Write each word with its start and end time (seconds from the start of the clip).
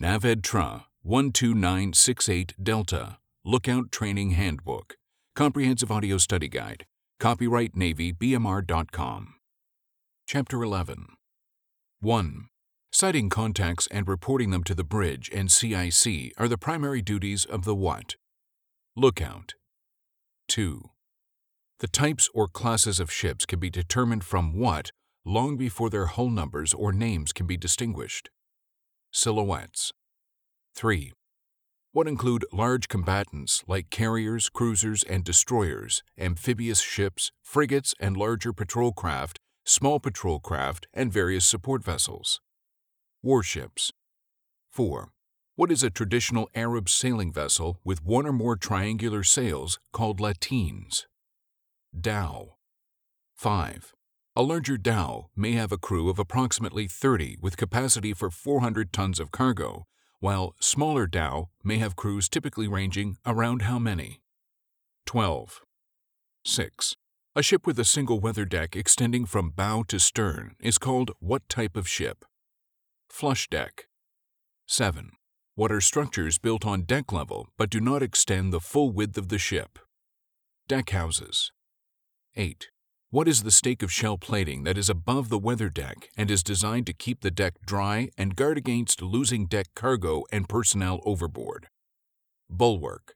NAVEDTRA 0.00 0.84
12968 1.04 2.54
Delta 2.62 3.18
Lookout 3.44 3.92
Training 3.92 4.30
Handbook 4.30 4.96
Comprehensive 5.36 5.92
Audio 5.92 6.16
Study 6.16 6.48
Guide. 6.48 6.86
Copyright 7.18 7.76
Navy 7.76 8.10
BMR.com. 8.10 9.34
Chapter 10.26 10.62
11 10.62 11.06
1. 12.00 12.48
Sighting 12.90 13.28
contacts 13.28 13.86
and 13.90 14.08
reporting 14.08 14.48
them 14.48 14.64
to 14.64 14.74
the 14.74 14.84
bridge 14.84 15.30
and 15.34 15.52
CIC 15.52 16.32
are 16.38 16.48
the 16.48 16.56
primary 16.56 17.02
duties 17.02 17.44
of 17.44 17.66
the 17.66 17.74
what? 17.74 18.16
Lookout. 18.96 19.52
2. 20.48 20.80
The 21.80 21.88
types 21.88 22.30
or 22.32 22.48
classes 22.48 23.00
of 23.00 23.12
ships 23.12 23.44
can 23.44 23.58
be 23.58 23.68
determined 23.68 24.24
from 24.24 24.56
what 24.56 24.92
long 25.26 25.58
before 25.58 25.90
their 25.90 26.06
hull 26.06 26.30
numbers 26.30 26.72
or 26.72 26.90
names 26.90 27.34
can 27.34 27.46
be 27.46 27.58
distinguished. 27.58 28.30
Silhouettes. 29.12 29.92
3. 30.76 31.12
What 31.92 32.06
include 32.06 32.44
large 32.52 32.86
combatants 32.86 33.64
like 33.66 33.90
carriers, 33.90 34.48
cruisers, 34.48 35.02
and 35.02 35.24
destroyers, 35.24 36.04
amphibious 36.16 36.80
ships, 36.80 37.32
frigates 37.42 37.92
and 37.98 38.16
larger 38.16 38.52
patrol 38.52 38.92
craft, 38.92 39.40
small 39.64 39.98
patrol 39.98 40.38
craft, 40.38 40.86
and 40.94 41.12
various 41.12 41.44
support 41.44 41.82
vessels. 41.82 42.40
Warships. 43.22 43.92
4. 44.70 45.10
What 45.56 45.72
is 45.72 45.82
a 45.82 45.90
traditional 45.90 46.48
Arab 46.54 46.88
sailing 46.88 47.32
vessel 47.32 47.80
with 47.84 48.04
one 48.04 48.26
or 48.26 48.32
more 48.32 48.56
triangular 48.56 49.24
sails 49.24 49.80
called 49.92 50.20
lateens? 50.20 51.06
Dhow. 51.98 52.54
5. 53.34 53.92
A 54.36 54.42
larger 54.42 54.76
dhow 54.76 55.28
may 55.34 55.52
have 55.52 55.72
a 55.72 55.76
crew 55.76 56.08
of 56.08 56.20
approximately 56.20 56.86
30 56.86 57.38
with 57.42 57.56
capacity 57.56 58.14
for 58.14 58.30
400 58.30 58.92
tons 58.92 59.18
of 59.18 59.32
cargo, 59.32 59.86
while 60.20 60.54
smaller 60.60 61.08
dhow 61.08 61.48
may 61.64 61.78
have 61.78 61.96
crews 61.96 62.28
typically 62.28 62.68
ranging 62.68 63.16
around 63.26 63.62
how 63.62 63.80
many? 63.80 64.22
12. 65.06 65.62
6. 66.44 66.94
A 67.34 67.42
ship 67.42 67.66
with 67.66 67.76
a 67.80 67.84
single 67.84 68.20
weather 68.20 68.44
deck 68.44 68.76
extending 68.76 69.26
from 69.26 69.50
bow 69.50 69.82
to 69.88 69.98
stern 69.98 70.54
is 70.60 70.78
called 70.78 71.10
what 71.18 71.48
type 71.48 71.76
of 71.76 71.88
ship? 71.88 72.24
Flush 73.08 73.48
deck. 73.48 73.88
7. 74.68 75.10
What 75.56 75.72
are 75.72 75.80
structures 75.80 76.38
built 76.38 76.64
on 76.64 76.82
deck 76.82 77.12
level 77.12 77.48
but 77.58 77.68
do 77.68 77.80
not 77.80 78.00
extend 78.00 78.52
the 78.52 78.60
full 78.60 78.92
width 78.92 79.18
of 79.18 79.28
the 79.28 79.38
ship? 79.38 79.80
Deck 80.68 80.90
houses. 80.90 81.50
8. 82.36 82.68
What 83.12 83.26
is 83.26 83.42
the 83.42 83.50
strake 83.50 83.82
of 83.82 83.90
shell 83.90 84.18
plating 84.18 84.62
that 84.62 84.78
is 84.78 84.88
above 84.88 85.30
the 85.30 85.38
weather 85.38 85.68
deck 85.68 86.08
and 86.16 86.30
is 86.30 86.44
designed 86.44 86.86
to 86.86 86.92
keep 86.92 87.22
the 87.22 87.30
deck 87.32 87.54
dry 87.66 88.10
and 88.16 88.36
guard 88.36 88.56
against 88.56 89.02
losing 89.02 89.46
deck 89.46 89.66
cargo 89.74 90.22
and 90.30 90.48
personnel 90.48 91.00
overboard? 91.04 91.66
Bulwark. 92.48 93.14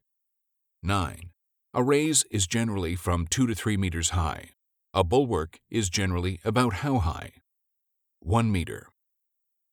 9. 0.83 1.31
A 1.75 1.83
raise 1.85 2.25
is 2.33 2.49
generally 2.49 2.97
from 2.97 3.29
2 3.29 3.47
to 3.47 3.55
3 3.55 3.77
meters 3.77 4.11
high. 4.11 4.51
A 4.93 5.05
bulwark 5.05 5.61
is 5.71 5.89
generally 5.89 6.41
about 6.45 6.83
how 6.83 6.99
high? 6.99 7.31
1 8.19 8.51
meter. 8.51 8.89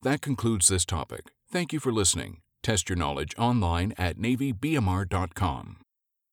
That 0.03 0.21
concludes 0.21 0.67
this 0.67 0.85
topic. 0.85 1.31
Thank 1.49 1.73
you 1.73 1.79
for 1.79 1.91
listening. 1.91 2.41
Test 2.61 2.89
your 2.89 2.95
knowledge 2.95 3.33
online 3.39 3.95
at 3.97 4.19
NavyBMR.com. 4.19 5.77